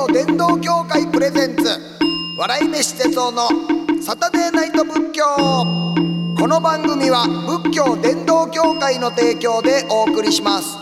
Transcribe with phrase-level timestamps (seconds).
[0.00, 1.64] 教伝道協会プレゼンツ。
[2.38, 3.48] 笑い飯哲夫の
[4.00, 5.24] サタデーナイト仏教。
[6.38, 10.78] この番組は仏教伝道協会の提供でお送りします。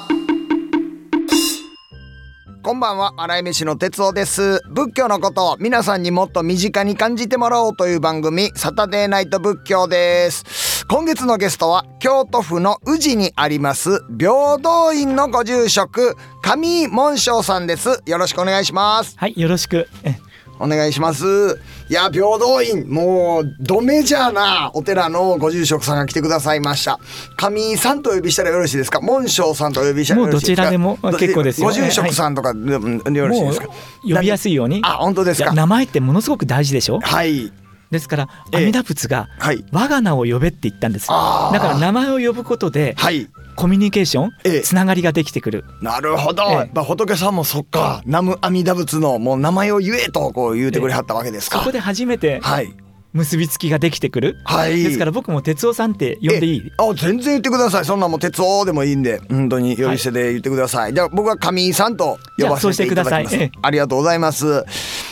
[2.63, 4.61] こんばんは笑い飯の哲夫です。
[4.71, 10.78] 仏教のことを皆さんにもっと身近に感じてもらおうという番組サタデーナイト仏教です。
[10.91, 18.03] 今月のゲストは京都府の宇治にあります平等院のご住職上井門章さんです。
[18.07, 19.15] よろしくお願いします。
[19.19, 19.87] はい、よろしく。
[20.03, 20.17] え
[20.59, 21.61] お願いします。
[21.91, 26.99] いや平等院もうドメジャーなお寺のご住職さんが来てくださいました。
[27.37, 29.03] 上井さんとお呼びしたらよろしいですか？
[29.03, 30.71] 門章さんとお呼びしたらよろしいですか？
[30.73, 33.69] もうどちらでも結構ですよご住職さんとかでもよろしいですか？
[34.09, 34.81] 呼びやすいように。
[34.83, 35.53] あ本当ですか？
[35.53, 36.99] 名前ってものすごく大事でしょ？
[37.01, 37.53] はい
[37.91, 38.57] ですからええ。
[38.59, 39.65] 阿弥陀仏がはい。
[39.73, 41.53] 我が名を呼べって言ったんですあー。
[41.53, 43.29] だから名前を呼ぶことではい。
[43.57, 44.61] コミュニケーションええ。
[44.61, 45.65] つながりができてくる。
[45.83, 46.81] なるほど、ええ。
[46.81, 48.03] 仏さんもそっか。
[48.07, 52.73] 南無阿弥陀仏のもう名前を言えとこう言うてくれはったわけですか、そこで初めてはい
[53.13, 54.37] 結びつきができてくる。
[54.45, 54.83] はい。
[54.83, 56.63] ですから僕も哲夫さんって呼んでいい？
[56.67, 57.85] えあ全然言ってください。
[57.85, 59.21] そんなんもう鉄夫でもいいんで。
[59.31, 63.37] 本当に呼び捨てで言ってください、じゃあ僕は上井さんと呼ばせていただきます。
[63.63, 64.65] ありがとうございます。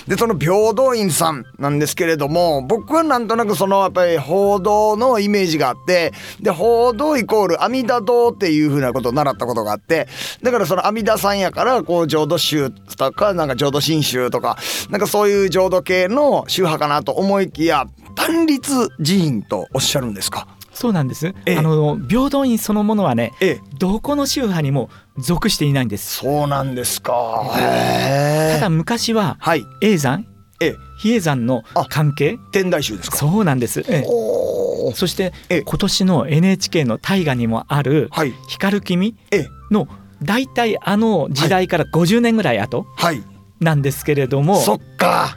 [0.07, 10.07] でその平等院さんなんですけれども僕はなんとなくそのやっぱり報道のイメージがあってで報道イコール阿弥陀堂っていうふうなことを習ったことがあって
[10.45, 14.57] だからその阿弥陀さんやからこう浄土宗とかなんか浄土真宗とか
[14.91, 20.49] なんかそういう浄土系の宗派かなと思いきや単立寺院とおっしゃるんですか？
[20.73, 21.35] そうなんです。
[21.47, 21.57] ええ。
[21.57, 23.61] あの平等院そのものはねええ。
[23.79, 26.17] どこの宗派にも属していないんです。
[26.19, 27.51] そうなんですか。
[27.57, 29.65] へただ昔ははい。
[29.81, 30.27] 永山
[30.61, 32.39] え、比叡山の関係。
[32.53, 33.17] 天台宗ですか。
[33.19, 34.93] そうなんです、ええ。
[34.95, 35.63] そしてええ。
[35.63, 38.35] 今年の NHK の大河にもあるはい。
[38.49, 39.17] 「光る君。
[39.31, 39.89] え、」の
[40.23, 43.23] 大体あの時代から50年ぐらい後はい。
[43.61, 45.37] なんですけれども、そっか。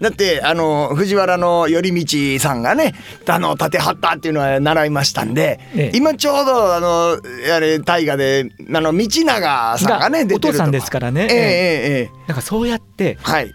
[0.00, 2.94] だってあの藤原の頼道さんがね
[3.26, 7.18] あの立てはったっていうのは習いましたんで、ええ、今ちょうどあの
[7.54, 11.28] あれ大河であの道長さんがね出てるお父さんですからね。
[11.30, 13.52] ええええ、なんかそうやって、はい、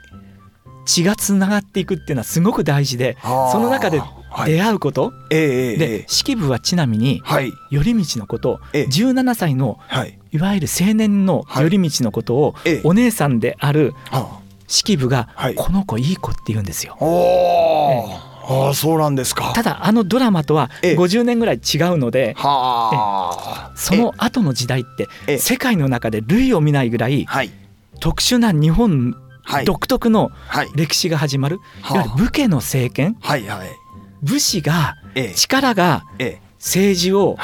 [0.85, 4.01] 血がつながっていくっていうのはすごく大事でその中で
[4.45, 14.44] 出会うこと、はい、で式部はちなみに、はい、頼道のことを17歳の、はい、いわゆる青年の頼道のことを、お姉さんである、はあ。
[14.67, 16.97] 式部がはい「この子いい子」って言うんですよ。
[17.01, 18.31] あ。
[18.47, 19.53] ああそうなんですか。
[19.55, 20.95] ただあのドラマとはええ。
[20.95, 23.71] 50年ぐらい違うのではあ。
[23.75, 25.37] その後の時代ってええ。
[25.39, 27.51] 世界の中で類を見ないぐらいはい。
[27.99, 29.65] 特殊な日本はい。
[29.65, 30.69] 独特のはい。
[30.75, 31.95] 歴史が始まるはあ。
[31.95, 33.17] いわゆる武家の政権。
[33.19, 33.69] はいはい。
[34.21, 35.33] 武士がええ。
[35.33, 36.41] 力がええ。
[36.59, 37.35] 政治を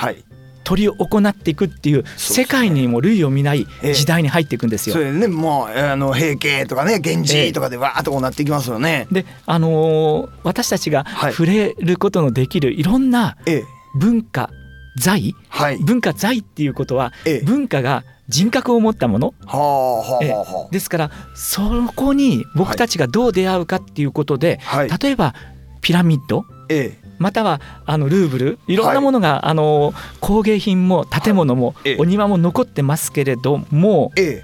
[0.71, 4.99] はい取り行っていくっていう世界にも類を見ないええ時代に入っていくんですよそ。
[4.99, 9.07] れでねもうあの平家とかね源氏とかでわーっとこうなっていきますよね。
[9.11, 13.63] であのー私たちがはい触れることのできるいろんなええ
[13.99, 14.49] 文化
[14.97, 15.77] 財はい。
[15.79, 21.61] 文化財っていうことはええ文化が人格を持ったものはあはあええはあはですからそ
[21.95, 24.77] こに僕たちがどう出会うかっていうことで、あ。
[24.77, 24.89] はい。
[24.89, 25.35] 例えば
[25.81, 31.97] ピラミッドええまたはあのルーブルいろんなものが、あの工芸品も建物も、ええ。
[31.99, 34.43] お庭も残ってますけれどもえ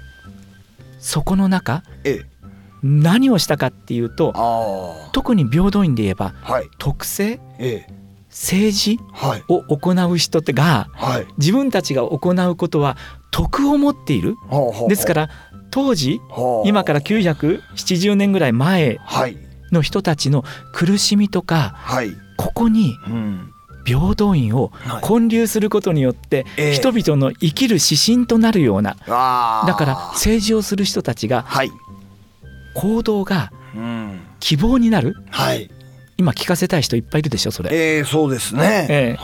[1.00, 2.26] そこの中ええ。
[2.82, 6.68] 何をしたかっていうとあ特に平等院で言えばあはい。
[6.78, 7.92] 徳政ええ。
[8.30, 9.42] 政治はい。
[9.48, 11.26] を行う人ってがはい。
[11.38, 12.96] 自分たちが行うことは
[13.32, 14.36] 徳を持っている。
[14.88, 15.30] ですから
[15.70, 16.68] 当時はあ。
[16.68, 19.36] 今から970年ぐらい前はい。
[19.72, 22.12] の人たちの苦しみとかはい。
[22.38, 23.52] ここにうん。
[23.84, 28.96] 平等院をはい建立することによってええ人々の生きる指針となるような。
[29.00, 31.70] だから政治をする人たちがはい。
[32.74, 34.20] 行動がうん。
[34.40, 35.14] 希望になる？
[35.30, 35.70] はい。
[36.18, 37.70] 今聞かせたい人いっぱいいるでしょそれ。
[37.72, 39.16] ええそうですね。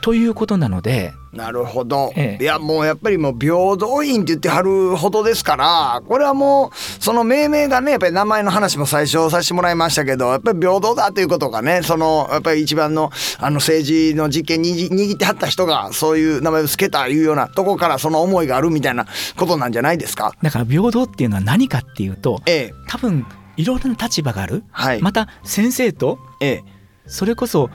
[0.00, 2.42] ということなのでなるほど、ええ。
[2.42, 19.06] いやもうやっぱりもう平等院って言ってはるほどですからこれはもうその命名がねやっぱり名前の話も最初させてもらいましたけどやっぱり平等だということがねそのやっぱり一番のあの政治の実権に握ってはった人がそういう名前を付けたいうようなとこからその思いがあるみたいな
[19.36, 20.34] ことなんじゃないですか？
[20.42, 22.74] だから平等っていうのは何かっていうとええ。
[22.88, 23.24] 多分
[23.56, 24.64] いろいろな立場がある。
[24.72, 26.64] はい、また先生とええ。
[27.06, 27.70] それこそ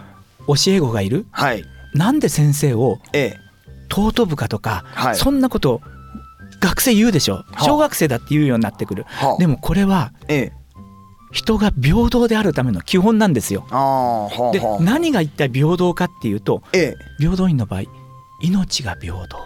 [0.47, 1.25] 教え子がいる。
[1.31, 1.63] はい。
[1.93, 3.44] なんで先生をええ
[3.89, 5.15] 尊ぶかとか、はい。
[5.15, 5.81] そんなこと
[6.59, 7.45] 学生言うでしょ。
[7.53, 7.63] あ。
[7.63, 9.03] 小学生だって言うようになってくる。
[9.07, 9.37] はあ。
[9.37, 10.53] でもこれはええ。
[11.31, 13.65] 人が平等であるための基本なんですよ。
[13.69, 14.83] はあではあ。
[14.83, 16.95] 何が一体平等かっていうとええ。
[17.19, 17.83] 平等院の場合
[18.41, 19.37] 命が平等。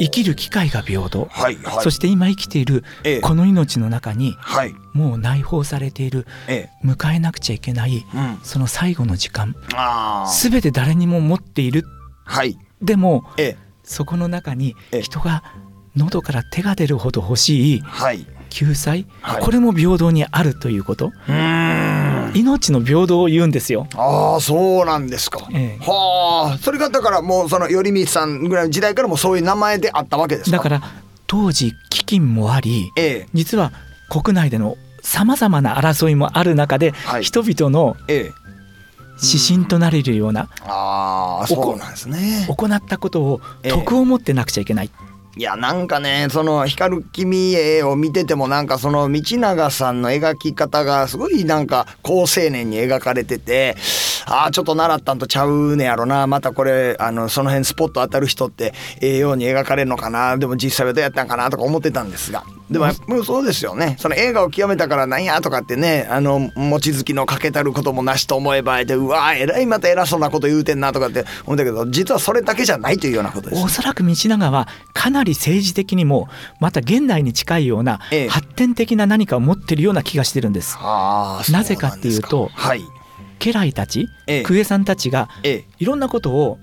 [0.00, 1.84] 生きる機会が平等、はいはい。
[1.84, 3.20] そして今生きているええ。
[3.20, 4.74] この命の中にはい。
[4.92, 8.38] もう内包されているえ迎えなくちゃいけないえうん。
[8.42, 9.54] その最後の時間。
[10.42, 11.84] 全て誰にも持っている
[12.24, 13.64] はいでもええ。
[13.82, 15.02] そこの中にええ。
[15.02, 15.42] 人が
[15.96, 18.26] 喉から手が出るほど欲しいはい。
[18.50, 19.42] 救済、はい。
[19.42, 21.06] これも平等にあるということ？
[21.06, 22.36] うーん。
[22.36, 23.86] 命の平等を言うんですよ。
[23.96, 25.84] ああそうなんですか、ええ。
[25.84, 26.58] はあ。
[26.58, 30.56] それがだからもうその頼光さんぐらいの時代からもそういう名前であったわけですか？
[30.56, 30.82] だから
[31.26, 33.28] 当時飢饉もありええ。
[33.34, 33.72] 実は
[34.08, 37.24] 国内でのさまざまな争いもある中で、はい。
[37.24, 38.32] 人々のええ
[39.22, 42.46] 指針となれるようなああそうなんですね。
[42.48, 43.70] 行ったことをええ。
[43.70, 44.90] 徳を持ってなくちゃいけない。
[45.36, 53.76] いやなんかねその光る君へを見ててもなんかその道長さんの描き方がすごいなんか好青年に描かれてて
[54.26, 56.26] ああちょっと習ったんとちゃうねやろな。
[56.26, 60.36] またこれあのその辺スポット当たる人ってええように描かれるのかな。
[60.36, 62.44] でも実際はどうやったんかなとか思ってたんですが。
[62.70, 63.96] でもやっぱりそうですよね。
[63.98, 73.62] その映画を極めたからなんやとかってねあの望月のかけたることもなしと思えばでうわえらいまた偉そうなこと言うてんなとかって思ったけど実はそれだけじゃないというようなことです。
[73.62, 76.28] おそらく道長はかなり政治的にも
[76.60, 78.28] また現代に近いようなええ。
[78.28, 80.76] 発展的な何かを持ってるような気がしてるんです。
[80.80, 82.82] ああなぜかっていうとはい
[83.38, 84.42] 家来たちええ。
[84.42, 85.64] 公家さんたちがええ。
[85.78, 86.58] いろんなことを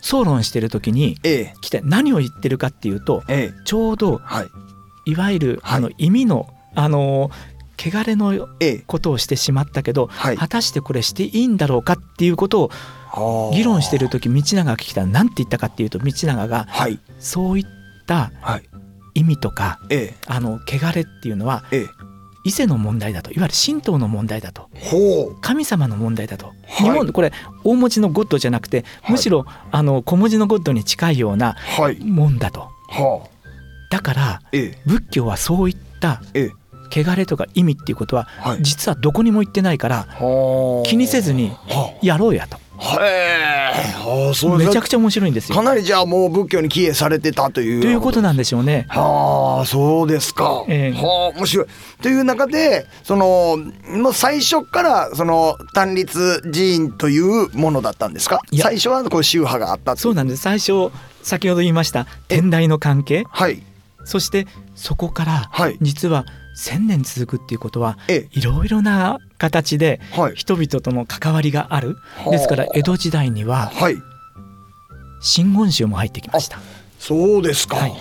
[0.00, 1.54] 討論してる時にええ。
[1.60, 3.62] 来て何を言ってるかっていうとええ。
[3.64, 5.10] ちょうどはい。
[5.12, 5.78] いわゆるはい。
[5.78, 7.30] あの意味のあの
[7.78, 8.78] 汚れのええ。
[8.86, 10.36] ことをしてしまったけどはい。
[10.36, 12.70] 果たしてこれしていいんだろうかっていうこと
[13.14, 15.00] を議論してる時道長が聞いた。
[15.02, 16.98] ら何て言ったかっていうと道長がはい。
[17.18, 17.64] そういっ
[18.06, 18.62] たはい。
[19.14, 21.86] 意味とかえあの汚れっていうのはえええ
[22.48, 24.68] 伊勢の問題だといわゆる神道の問題だと
[25.42, 26.84] 神様の問題だと、い。
[26.84, 29.12] 日本これ大文字のゴッドじゃなくてはい。
[29.12, 31.98] むしろあの小文字のゴッドに近いようなはい。
[32.00, 32.60] もんだと。
[32.88, 33.28] はあ。
[33.90, 34.82] だからええ。
[34.86, 36.52] 仏教はそういったええ。
[36.90, 38.62] 汚れとか意味っていうことははい。
[38.62, 40.88] 実はどこにも言ってないからはあ。
[40.88, 42.56] 気にせずにはやろうやと
[43.80, 44.60] あそう。
[44.60, 45.56] ちめちゃくちゃ面白いんですよ。
[45.56, 47.80] かなりじゃあもう仏教に帰依されてたという。
[47.80, 48.86] ということなんでしょうね。
[48.88, 51.00] はあそうですか、ええ。
[51.00, 51.66] はあ面白い。
[52.02, 53.58] という中でその
[53.90, 58.40] もう最初からその単立寺院というものだったんですか？
[58.56, 60.42] 最初はこう宗派があったそうなんです。
[60.42, 60.90] 最初
[61.22, 63.24] 先ほど言いました天台の関係。
[63.28, 63.62] はい。
[64.04, 65.76] そしてそこからはい。
[65.80, 66.24] 実は
[66.58, 70.00] 1,000年続くっていうことはえいろいろな形で
[70.34, 71.96] 人々との関わりがある。
[72.16, 72.30] はあ。
[72.30, 73.96] ですから江戸時代にははい。
[75.20, 76.58] 真言宗も入ってきました。
[76.98, 77.92] そうですか、はい。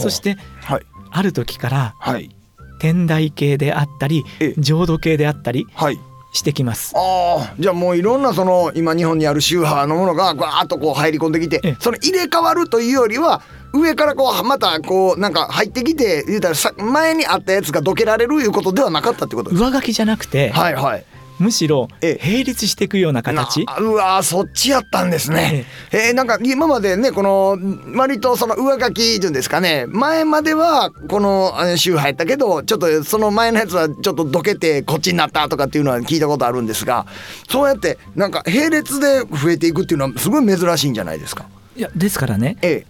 [0.00, 0.82] そしてはい。
[1.10, 2.34] ある時からはい。
[2.78, 4.60] 天台系であったりええ。
[4.60, 5.98] 浄土系であったりはい
[6.32, 6.92] してきます。
[6.96, 11.76] ああじゃあもういろんなその今日本にある宗派のものがガーッとこう入り込んできてええ。
[11.78, 13.42] その入れ替わるというよりは
[13.74, 19.68] 上からこうまたこうなんか入ってきて言うたらさ前にあったやつがどけられるいうことではなかったってことですか？
[19.70, 21.04] 上書きじゃなくてはいはい
[21.42, 22.24] むしろええ。
[22.24, 23.64] 並立していくような形。
[23.66, 25.66] なうわーそっちやったんですね。
[25.90, 27.58] えーなんか今までねこの
[27.96, 29.86] 割とその上書きっていうんですかね。
[29.88, 37.06] 前まではこのあの宗派やったけどちょっとその前のやつはちょっとどけてこっちになったとかっていうのは聞いたことあるんですが
[37.48, 41.46] そうやってなんか並列で増えていくっていうのはすごい珍しいんじゃないですか。
[41.74, 42.56] いやですからね。
[42.62, 42.84] え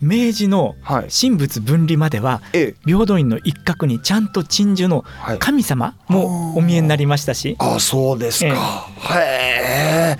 [0.00, 1.08] 明治のはい。
[1.10, 2.62] 神仏分離まではええ。
[2.62, 5.38] え平等院の一角にちゃんと鎮守のはい。
[5.38, 7.56] 神様もお見えになりましたし。
[7.58, 8.88] あそうですか。
[9.14, 10.18] へえ。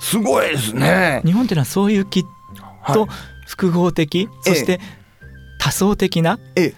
[0.00, 1.22] すごいですね。
[1.24, 2.22] 日本というのはそういうきっ
[2.92, 3.08] とはい。
[3.46, 4.80] 複合的そして
[5.58, 6.74] 多層的なええ。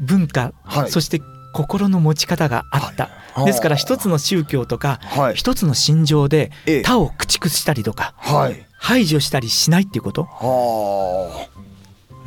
[0.00, 0.90] 文化はい。
[0.90, 1.20] そして
[1.52, 3.10] 心の持ち方があった。
[3.34, 3.46] はい。
[3.46, 5.34] ですから一つの宗教とかはい。
[5.34, 6.82] 一つの心情でええ。
[6.82, 8.66] 他を駆逐したりとかはい。
[8.78, 10.24] 排除したりしないっていうこと。
[10.24, 11.46] は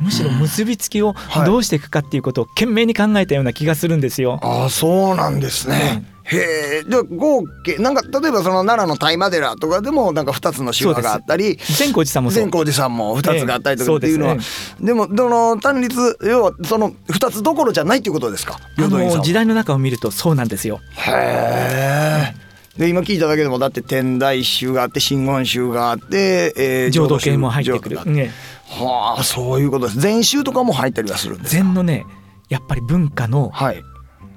[0.00, 1.46] むしろ結びつきをはい。
[1.46, 4.38] どうしていくかっていうことを懸命に考えたような気がするんですよ。
[4.42, 6.04] ああそうなんですね。
[6.24, 6.82] へえ。
[6.82, 14.40] で合計なんか例えばその奈良の大麻寺とかでもなんか2つの宗派があったり善光寺さんも善光寺さんも2つがあったりとええかっていうのは、そ
[14.78, 18.58] うででもどの単立要はその2つどころじゃないっていうことですか？
[18.78, 20.80] あの時代の中を見るとそうなんですよ。
[20.96, 22.46] へえ。
[22.76, 28.04] で今聞いただけでもだって天台宗があって真言宗があって、えー浄土系も入ってくる。
[28.04, 28.32] ね
[28.68, 29.22] はあ。
[29.24, 30.00] そういうことです。
[30.00, 31.62] 禅宗とかも入ったりはするんですか？
[31.62, 32.04] 禅のね
[32.48, 33.82] やっぱり文化のはい。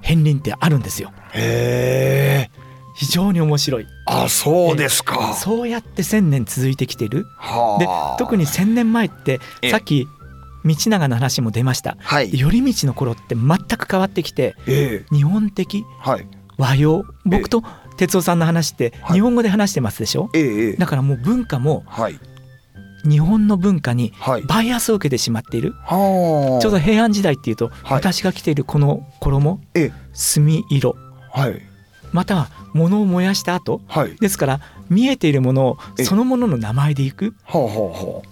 [0.02, 1.12] 片鱗ってあるんですよ。
[1.34, 2.60] へえ。
[2.96, 3.86] 非常に面白い。
[4.06, 5.34] あそうですか。
[5.34, 7.24] そうやって千年続いてきてる。
[7.78, 8.16] ではあ。
[8.18, 9.70] 特に千年前ってええ。
[9.70, 10.06] さっき
[10.64, 11.96] 道長の話も出ました。
[12.00, 12.30] はい。
[12.30, 15.14] 頼道の頃って全く変わってきてええ。
[15.14, 16.26] 日本的はい。
[16.58, 17.04] 和洋。
[17.24, 17.62] 僕と
[17.96, 19.14] 哲夫さんの話ってはい。
[19.14, 20.72] 日本語で話してますでしょ、ええええ。
[20.76, 22.18] だからもう文化もはい
[23.08, 24.42] 日本の文化にはい。
[24.42, 26.62] バイアスを受けてしまっている、はあ。
[26.62, 27.74] ちょうど平安時代っていうと、はい。
[27.94, 30.96] 私が着ているこの衣え墨色。
[31.32, 31.62] はい。
[32.12, 34.16] または物を燃やした後はい。
[34.16, 37.34] ですから見えているものをえそのものの名前でいく。
[37.44, 38.30] ほうほうほう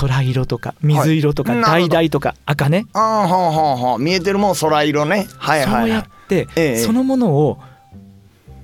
[0.00, 3.98] 空色とか水色とか橙とか赤ね、ああはあはあはあ。
[3.98, 5.28] 見えてるもん空色ね。
[5.38, 6.76] はいはい、はい、そうやってええ。
[6.78, 7.58] そのものを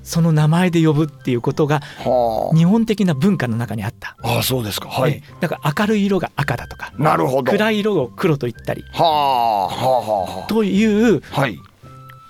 [0.02, 4.16] その名前で呼ぶっていうことがは日本的な文化の中にあった。
[4.22, 4.88] あああそうですか。
[4.88, 5.34] はい、ええ。
[5.40, 7.52] だから明るい色が赤だとかなるほど。
[7.52, 11.58] 暗い色を黒と言ったりはあはあはあはというあはい。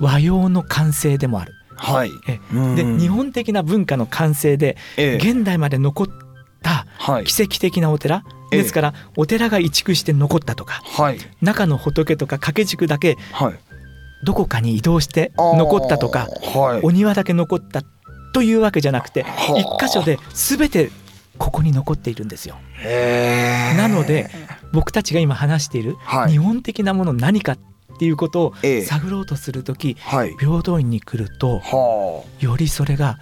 [0.01, 1.53] 和様の感性でもある。
[1.77, 2.11] はい。
[2.29, 2.75] えうん。
[2.77, 5.17] で日本的な文化の感性でええ。
[5.17, 6.07] 現代まで残っ
[6.63, 7.25] たはい。
[7.25, 8.63] 奇跡的なお寺ええ。
[8.63, 11.19] ですからお寺が移築して残ったとかはい。
[11.41, 13.55] 中の仏とか掛け軸だけはい
[14.25, 16.81] どこかに移動して残ったとかはい。
[16.83, 17.83] お庭だけ残った
[18.33, 19.59] というわけじゃなくてはあ。
[19.59, 20.91] 一箇所で全て
[21.39, 22.57] ここに残っているんですよ。
[23.77, 24.31] なので
[24.73, 26.33] 僕たちが今話しているはい。
[26.33, 27.59] 日本的なもの何かっ
[27.99, 28.83] ていうことをええ。
[28.83, 30.35] 探ろうとする時はい。
[30.39, 33.19] 平等院に来るとはよりそれが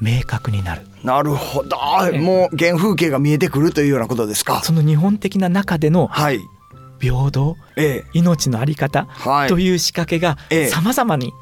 [0.00, 0.82] 明確になる。
[1.02, 1.76] なるほど。
[2.18, 4.60] もう原風景が見えてくるというようなことですか。
[4.62, 6.40] その日本的な中でのはい
[7.00, 8.10] 平等ええ。
[8.14, 9.48] 命のあり方はい。
[9.48, 10.68] という仕掛けがええ。
[10.68, 11.32] 様々に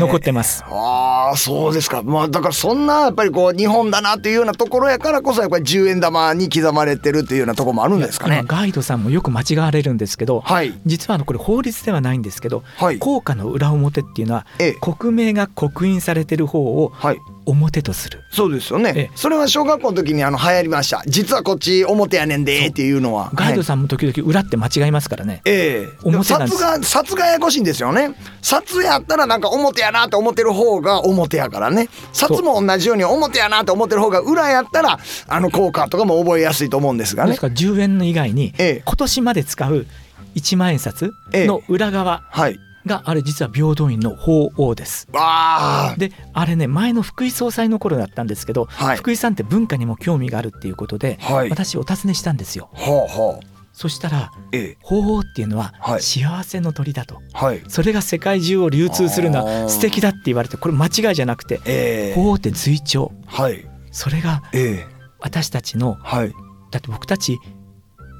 [0.00, 0.64] 残ってます。
[0.68, 2.02] ああそうですか。
[2.02, 8.40] まあだからそんなやっぱりこう日本だなっていうようなところやからこそやっぱり10円玉に刻まれてるっていうようなところもあるんですかね。
[8.40, 10.74] 今ガイドさんもよく間違われるんですけどはい。
[10.86, 12.98] 実はあのこれ法律ではないんですけどはい。
[12.98, 14.72] 効果の裏表っていうのはええ。
[14.80, 18.22] 国名が刻印されてる方をはい表とする。
[18.30, 19.10] そうですよね、ええ。
[19.14, 21.02] それは小学校の時にあの流行りました。
[21.06, 23.30] 実はこっち表やねんでっていうのは。
[23.34, 25.42] ガイドはいさんも時々裏って間違いますからね。
[25.44, 25.98] ええ。
[26.02, 26.58] 表なんです。
[26.58, 28.14] 札が札がややこしいんですよね。
[28.42, 31.88] 札やったらなんか表やなって思ってる方が表やからね。
[32.12, 34.98] 札も同じように表やなって思ってる方が裏やったら
[35.28, 37.30] あの効果とかも覚えやすいと思うんですがね。
[37.30, 38.82] ですから10円の以外にええ。
[38.84, 39.86] 今年まで使う
[40.34, 45.06] 1万円札の裏側はいがあれ実は平等院の法王です。
[45.06, 48.96] であれね前の福井総裁の頃だったんですけど、はい。
[48.96, 51.50] 福井さんって文化にも興味があるっていうことで、はい。
[51.50, 52.68] 私お尋ねしたんですよ。
[52.72, 54.76] ほうほうそしたらええ。
[54.82, 56.02] 法王っていうのははい。
[56.02, 57.62] 幸せの鳥だと、はい。
[57.68, 62.14] それが世界中を流通するのは素敵だって言われてこれ間違いじゃなくてええ。
[62.14, 63.66] 法王って随調はい。
[63.90, 64.86] それがええ。
[65.20, 66.32] 私たちのはい。
[66.70, 67.38] だって僕たち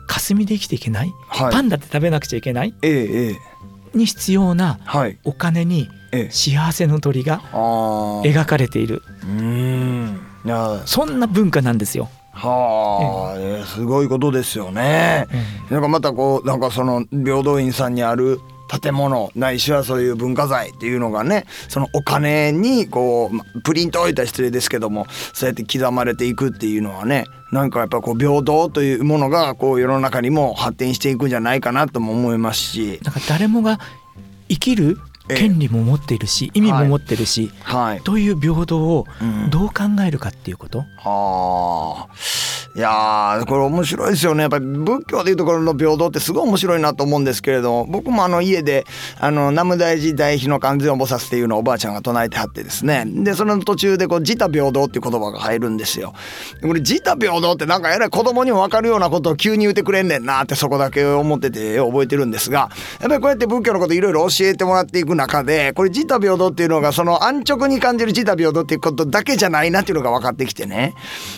[0.06, 1.52] 霞で生きていけない、はい。
[1.52, 2.74] パンダって食べなくちゃいけない？
[2.82, 3.36] ええええ
[3.94, 5.18] に必要なはい。
[5.24, 6.30] お金にええ。
[6.30, 9.02] 幸せの鳥が描かれている。
[9.22, 10.20] うーん。
[10.44, 12.08] いやそんな文化なんですよ。
[12.32, 13.64] はあ、ええ。
[13.64, 15.26] すごいことですよね。
[15.70, 18.40] なんかまたこうなんかその平等院さんにある
[18.80, 33.00] 建物ないしはそういう文化財っていうのがねそのお金にこうプリント置いた失礼ですけどもそうやって刻まれていくっていうのはねなんかやっぱこう平等というものがこう世の中にも発展していくんじゃないかなとも思いますし。
[33.04, 33.78] なんか誰もが
[34.48, 38.00] 生きる権利も持っているし意味も持ってるし、はい。
[38.02, 39.50] という平等をうん。
[39.50, 42.14] どう考えるかっていうこと、はあ。
[42.76, 44.42] いやーこれ面白いですよね。
[44.42, 48.84] やっぱり仏教でいうところの平等ってすごい面白いなと思うんですけれども僕もあの家で
[49.20, 53.04] あの南無大寺大悲の完全菩薩っていうのをおばあちゃんが唱えてはってですね。
[53.06, 56.14] でその途中でこう自他平等っていう言葉が入るんですよ。
[56.62, 70.94] これ自他平等ってなんかえらい子供にも分かるようなことを急に言ってくれんねんなってそこだけ思ってて覚えてるんですがやっぱりこうやって仏教のこといろいろ教えてもらっていく中でこれ自他平等っていうのがその安直に感じる自他平等っていうことだけじゃないなっていうのが分かってきてね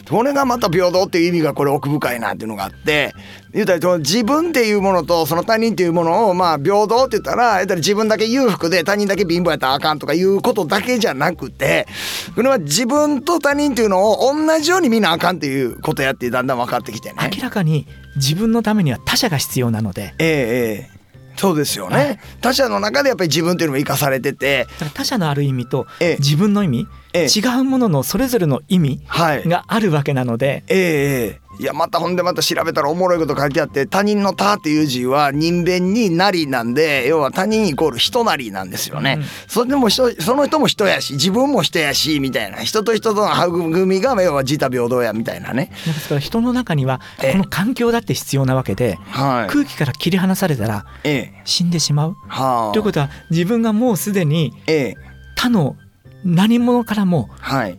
[0.09, 3.13] これがまた平等っていう意味がこれ奥深いなっていうのがあって
[3.53, 11.87] 言うたら自分っていうものとその他人っていうものをまあ平等って言ったら言ったら自分だけ裕福で他人だけ貧乏やったらあかんとかいうことだけじゃなくて
[12.35, 17.31] これは自分と他人っていうのを同じように見なあかんっていうことやってだんだん分かってきてね。
[17.35, 20.96] 明らかに自分のためには他者が必要なのでええええ
[21.37, 22.19] そうですよね、はい。
[22.41, 24.67] 他者の中でやっぱり自分っていうのも生かされてて。
[24.95, 26.17] 他者のある意味とええ。
[26.19, 27.27] 自分の意味、ええ。
[27.27, 29.49] 違うもののそれぞれの意味はい。
[29.49, 39.25] があるわけなので、ええええいやまたほんでまた調べたらおもろいこと書いてあって他人の他っていう字は人弁になりなんで要は他人イコール人なりなんですよね、うん。
[39.49, 42.59] それでも人その人も人やし自分も人やしみたいな。
[42.59, 45.71] 人と人との育みが要は自他平等やみたいなね。
[45.87, 47.33] ですから人の中にはええ。
[47.33, 49.51] この環境だって必要なわけで、はい。
[49.51, 51.43] 空気から切り離されたらええ。
[51.45, 52.17] 死んでしまう。
[52.29, 52.73] はあ。
[52.73, 54.95] ということは自分がもうすでにええ。
[55.37, 55.77] 他の
[56.25, 57.79] 何者からもはい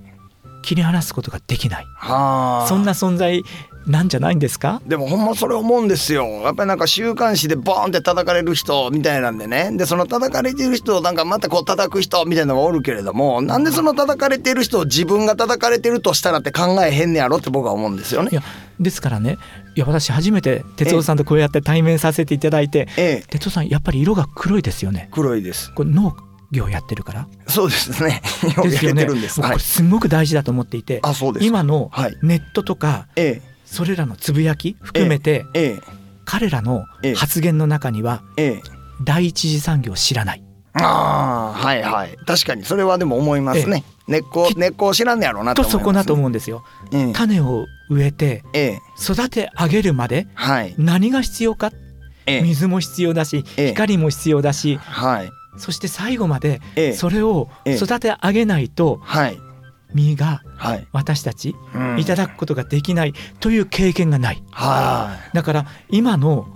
[0.68, 2.68] 切り離すことができない、はあ。
[2.68, 3.42] そんな存在
[3.86, 4.82] なんじゃないんですか？
[4.86, 6.26] でもほんまそれ思うんですよ。
[6.26, 9.72] やっぱりなんか週刊誌でボーンって叩かれる人みたいなんでね。
[9.72, 18.32] でその叩かれてる人をなんかまたこう叩く人みたいなのがおるけれどもなんでその叩かれてる人を自分が叩かれてるとしたらって考えへんねやろって僕は思うんですよね。
[18.78, 19.38] ですからね
[19.76, 23.26] いや私初めて哲夫さんとこうやって対面させていただいてええ。
[23.30, 25.08] 哲夫さんやっぱり色が黒いですよね。
[25.14, 25.72] 黒いです。
[25.74, 26.14] これ農
[26.52, 28.22] 業やってるからそうですね。
[28.44, 29.42] よくやってですよねるんです。
[29.42, 29.60] はい。
[29.60, 31.48] すごく大事だと思っていてあそうですか。
[31.48, 32.18] 今のはい。
[32.22, 35.80] ネットとかえそれらのつぶやき含めてええ
[36.26, 38.62] 彼らのええ発言の中にはえええ
[39.04, 43.84] 第一次産業を知らないああはいはい確かにそれはでも思いますね。
[44.08, 46.64] 根っこ根っこを知らんねやろうなと思います、とそこだと思うんですよ
[46.94, 50.76] ええ種を植えてええ育て上げるまではい。
[50.78, 51.72] 何が必要か
[52.26, 55.30] ええ水も必要だしええ光も必要だしはい。
[55.58, 56.94] そして最後までええ。
[56.94, 57.76] それをええ。
[57.76, 59.38] 育て上げないとはい。
[59.94, 60.88] 実がはい。
[60.92, 62.00] 私たちうん。
[62.00, 64.44] いただくことができないという経験がない。
[64.52, 66.48] はだから今の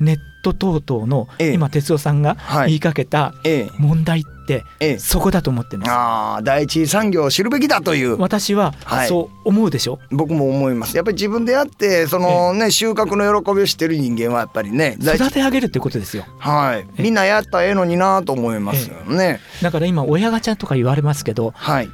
[0.00, 1.52] ネット等々のええ。
[1.52, 2.68] 今哲夫さんがはい。
[2.68, 3.70] 言いかけたええ。
[3.78, 4.98] 問題ってええ。
[4.98, 5.90] そこだと思ってるんです。
[5.92, 8.16] ああ第一次産業を知るべきだという。
[8.18, 9.08] 私ははい。
[9.08, 9.98] そう思うでしょ？
[10.10, 10.96] 僕も思います。
[10.96, 16.24] やっぱり自分でやってそのね収穫の喜びを知ってる人間はやっぱりね育て上げるってことですよ。
[16.38, 16.86] はい。
[16.96, 19.40] えみんなやったらええのになと思いますよね。
[19.60, 21.88] だから今親ガチャとか言われますけどはい。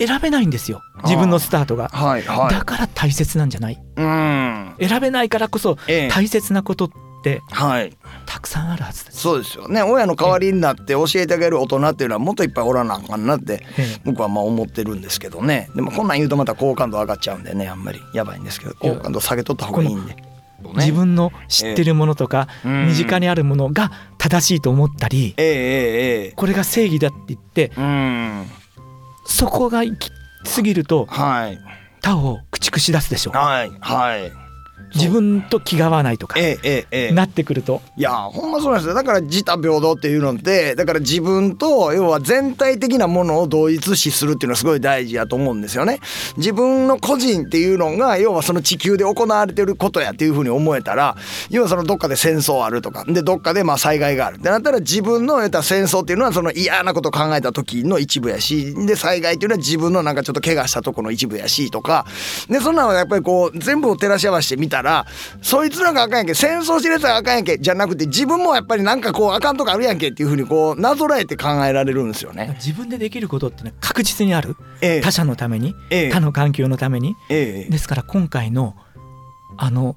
[0.00, 0.80] 選べないんですよ。
[1.02, 1.88] 自分のスタートが。
[1.88, 2.54] はいはい。
[2.54, 3.78] だから大切なんじゃない？
[3.96, 4.74] うん。
[4.78, 6.08] 選べないからこそええ。
[6.08, 6.94] 大切なことって
[7.50, 7.96] はい。
[8.26, 9.18] たくさんあるはずです。
[9.20, 9.82] そうですよね。
[9.82, 14.00] 親の代わりになって教えてあげる大人っていうのはもっといっぱいおらなあかんなってええ。
[14.04, 15.70] 僕はまあ思ってるんですけどね。
[15.74, 18.00] でもこんなん言うとまた好感度上がっちゃうんでねあんまり。
[18.14, 20.24] やばいんですけど好感度下げとった方がいいんで、ね。
[20.76, 22.86] 自分の知ってるものとかうん。
[22.88, 28.46] 身近にあるものが正しいと思ったりえこれが正義だって言ってえうん。
[29.24, 30.10] そこが行き
[30.54, 31.58] 過ぎるとはい。
[32.02, 34.32] 他を駆逐し出すでしょはいはい
[34.94, 37.12] 自分と気が合わないとかええええええ。
[37.12, 37.82] なってくると。
[37.96, 38.94] いやほんまそうなんですよ。
[38.94, 46.00] だから自他平等っていうのってだから自分と要は全体的なものを同一視するっていうのはすごい大事やと思うんですよね。
[46.36, 51.16] 自分の個人っていうのが要はその地球で行われてることやっていうふうに思えたら
[51.50, 54.36] 要はそのどっかで戦争あるとかでどっかでまあ災害がある。
[54.36, 62.06] ってなったら自分の言ったら戦争っていうのはその嫌なことを考えた時の一部やしで災害っていうのは自分のなんかちょっと怪我したとこの一部やしとか
[62.48, 65.06] でそんなのやっぱりこう全部を照らし合わせてみたら
[65.42, 66.34] そいつらがあかんやんけ。
[66.34, 67.58] 戦争してるやつがあかんやんけ。
[67.58, 72.54] じゃなくて自分もやっぱりなんかこうあかんとこあるやんけっていうふうにこうなぞらえて考えられるんですよね。
[72.58, 74.56] 自分でできることってね確実にある。
[74.80, 75.00] ええ。
[75.00, 76.10] 他者のためにええ。
[76.10, 77.14] 他の環境のために。
[77.28, 77.70] ええ。
[77.70, 78.74] ですから今回の
[79.56, 79.96] あの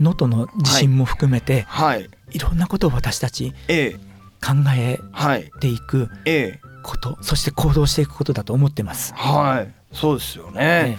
[0.00, 2.08] 能登の地震も含めて、はい。
[2.32, 4.00] い、ろんなことを私たちええ。
[4.44, 5.78] 考えはいてい。
[5.78, 6.60] くええ。
[6.82, 9.14] ことそして行動していくことだと思ってます。
[9.14, 9.74] はい。
[9.94, 10.60] そうですよね。
[10.60, 10.96] え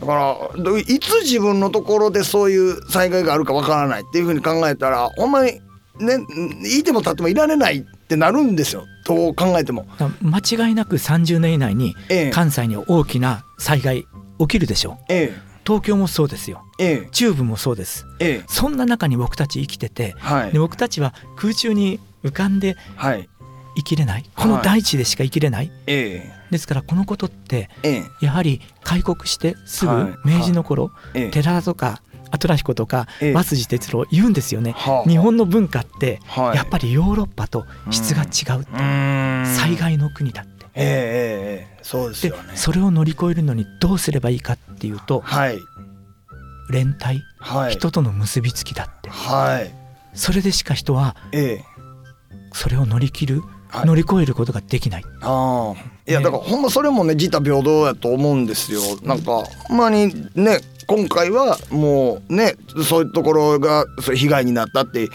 [0.00, 0.14] だか
[0.56, 5.60] らどいつ自分のところでそういう災害があるかわからないっていうふうに考えたらほんまに
[6.00, 6.18] ね
[6.78, 8.84] いても立ってもいられないってなるんですよ。
[9.06, 9.86] どう考えても。
[10.22, 12.30] 間違いなく30年以内にええ。
[12.30, 14.06] 関西に大きな災害
[14.40, 15.04] 起きるでしょう。
[15.10, 15.32] え
[15.66, 16.62] 東京もそうですよ。
[16.80, 17.08] ええ。
[17.12, 18.04] 中部もそうです。
[18.18, 18.44] ええ。
[18.48, 20.52] そんな中に僕たち生きててはい。
[20.52, 23.28] で僕たちは空中に浮かんではい。
[23.76, 24.24] 生きれない？
[24.34, 27.68] この大地でしか生きれない、えですからこのことって
[28.20, 30.28] やはり開国してすぐはい。
[30.38, 31.30] 明治の頃、ええ。
[31.30, 32.00] 寺田とか
[32.38, 33.32] 虎彦とかええ。
[33.32, 36.56] 和辻哲郎言うんですよね、はあ日本の文化ってはい。
[36.56, 38.64] やっぱりヨーロッパと質が違う
[39.46, 40.66] 災害の国だって。
[40.76, 42.52] えそうですでよね。
[42.54, 45.58] それを乗り越えるのにどうすればいいかっていうとはい。
[46.70, 47.72] 連帯はい。
[47.72, 49.10] 人との結びつきだって。
[49.10, 49.74] はい。
[50.14, 51.64] それでしか人はええ。
[52.52, 53.53] それを乗り切るはい
[53.84, 55.04] 乗り越えることができない。
[55.22, 55.94] ああ。
[56.06, 56.24] いやね。
[56.24, 58.80] だからほんまそれもね自他平等やと思うんですよ。
[59.02, 62.54] なんかほんまにね今回はもうね
[62.86, 65.08] そういうところが被害になったって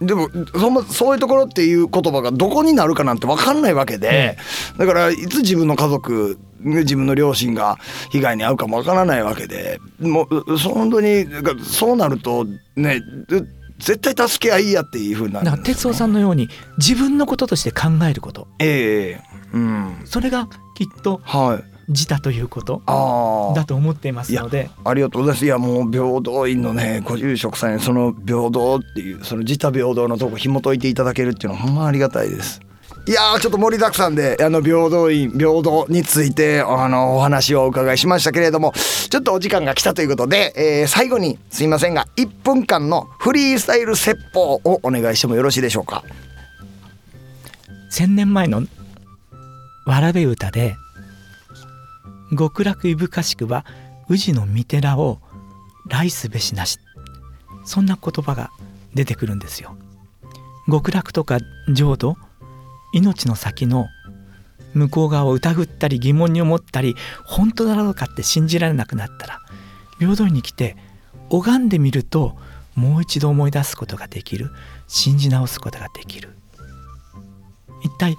[0.00, 4.36] でもほんまそういうところっていう言葉がどこになるかなんて分かんないわけで、
[4.76, 7.78] だからいつ自分の家族自分の両親が
[8.10, 11.26] 被害に遭うかも分からないわけでもうそ本当に
[11.62, 13.00] そうなるとね
[13.78, 18.48] 絶対助け合いやっていうふうになるだから哲夫さんのように自分のこととして考えること。
[18.58, 19.20] ええ
[19.52, 20.02] うん。
[20.04, 21.72] それがきっとはい。
[21.88, 24.70] 自他ということああだと思っていますので。
[24.84, 25.44] ありがとうございます。
[25.44, 32.60] いやもう平等院のねご住職さんにその平等っていうその自他平等のとこ紐解いていただけるっていうのはほんまありがたいです。
[33.04, 38.72] いやちょっと盛りだくさんであの平等院平等についてあのお話をお伺いしましたけれども
[39.10, 46.04] ちょっとお時間が来たということで、えー最後にすいませんが1分間のフリースタイル説法をお願いしてもよろしいでしょうか？
[47.90, 48.62] 千年前の
[49.84, 50.76] わらべ歌で
[52.38, 53.66] 極楽いぶかしくは
[54.08, 55.18] 宇治の御寺を
[55.88, 56.78] 来すべしなし
[57.64, 58.50] そんな言葉が
[58.94, 59.76] 出てくるんですよ
[60.70, 61.38] 極楽とか
[61.72, 62.16] 浄土
[62.92, 63.88] 命の先の
[64.74, 69.40] 向こう側を疑ったり疑問に思ったり本当だろうかって信じられなくなったら
[69.98, 70.76] 平等院に来て
[71.28, 72.36] 拝んでみると
[72.74, 74.50] もう一度思い出すことができる。
[74.88, 76.30] 信じ直すことができる。
[77.82, 78.16] 一体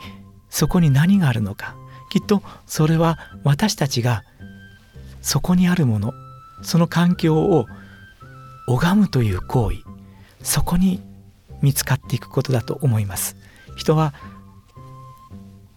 [0.49, 1.75] そこに何があるのか。
[2.09, 4.23] きっとそれは私たちが
[5.21, 6.13] そこにあるもの
[6.61, 7.65] その環境を
[8.67, 9.77] 拝むという行為
[10.43, 11.01] そこに
[11.63, 13.35] 見つかっていくことだと思います。
[13.75, 14.13] 人は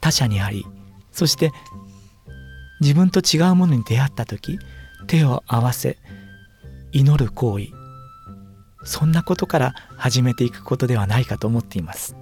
[0.07, 0.65] 他者にあり
[1.11, 1.53] そして
[2.81, 4.61] 自分と違うものに出会った時
[5.09, 5.99] 手を合わせ
[6.93, 7.67] 祈る行為。
[8.85, 12.15] そんなことから始めていくことではないかと思っています。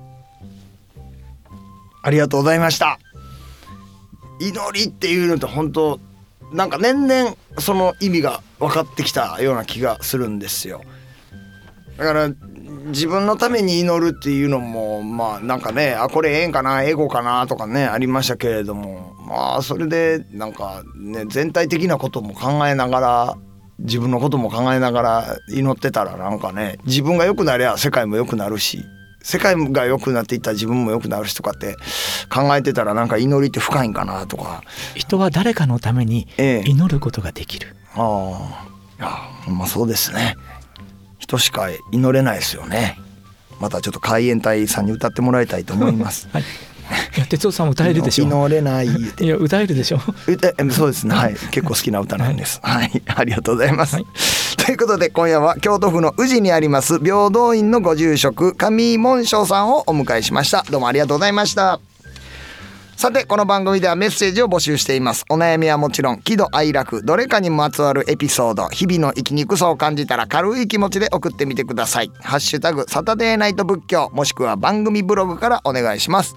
[2.03, 2.99] ありがとうございました。
[4.41, 6.01] 祈りっていうのと本当
[6.53, 10.83] なんか年々その意味が分かってきたような気がするんですよ。
[11.99, 12.31] だから
[12.95, 23.39] 自分のために祈るっていうのもまあなんかねあこれええんかなエゴかなとかねありましたけれどもまあそれでなんかね全体的なことも考えながら
[23.81, 28.85] 自分のことも考えながら祈ってたらなんかね自分が良くなりゃ世界も良くなるし
[29.25, 31.77] 世界が良くなっていったら自分も良くなるしとかって
[32.33, 34.63] 考えてたらなんか祈りって深いんかなとか。
[34.95, 38.65] 人は誰かのために祈ることができる、ええ、あ
[39.01, 40.37] あまあそうですね
[41.25, 42.99] 人しか祈れないですよね。
[43.59, 46.43] またちょっと海援隊さんに歌ってもらいたいと思います、 はい。
[47.17, 51.15] いや哲夫さん歌えるでしょ祈れないいや歌えるでしょ歌そうですね。
[51.15, 51.35] はい。
[51.51, 54.07] 結構好きな歌なんです、はい、はい、ありがとうございます、はい、
[54.59, 60.63] ということで今夜は京都府の宇治にあります平等院のご住職上門章さんをお迎えしました。
[60.71, 61.94] どうもありがとうございました
[62.97, 76.37] さてこの番組ではメッセージを募集していますお悩みはもちろん喜怒哀楽どれかにまつわるエピソード日々の生きにくさを感じたら軽い気持ちで送ってみてくださいハッシュタグサタデーナイト仏教もしくは番組ブログからお願いします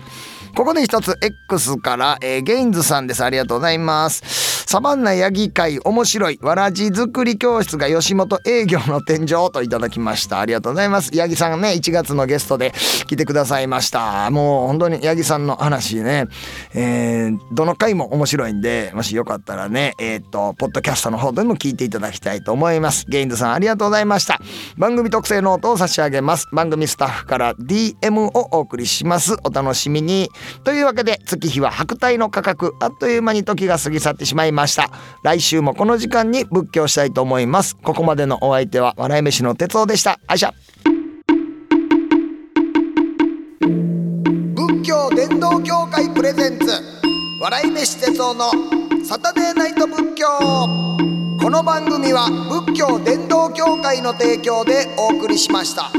[0.57, 3.23] ここで一つ X から、えー、ゲインズさんです。
[3.23, 4.56] ありがとうございます。
[4.69, 10.41] サバンナ八木回面白いわらじ作り教室が吉本営業の天井といただきました。
[10.41, 11.15] ありがとうございます。
[11.15, 12.73] 八木さんね、1月のゲストで
[13.07, 14.29] 来てくださいました。
[14.29, 16.25] もう本当に八木さんの話ね、
[16.73, 23.05] えー、どの回も面白いんで、もしよかったらね、えっ、ー、と、ポッドキャストの方でも聞いていただきたいと思います。
[23.07, 24.41] ゲインズさんありがとうございました。
[24.77, 26.45] 番組特製ノートを差し上げます。
[26.51, 29.37] 番組スタッフから DM をお送りします。
[29.45, 30.29] お楽しみに。
[30.65, 34.89] というわけで月日は白帯の価格あっという間に時が過ぎ去ってしまいますました。
[35.23, 37.75] 来週もこの時間に仏教したいと思います。
[37.75, 40.19] ここまでのお相手は笑い飯の哲夫でした。
[40.27, 40.51] あいしゃ
[44.55, 46.65] 仏教伝道協会プレゼンツ
[47.39, 48.51] 笑い飯哲夫の
[49.05, 50.25] サタデーナイト仏教。
[51.39, 52.27] この番組は
[52.65, 55.91] 仏教伝道協会の提供でお送りしました。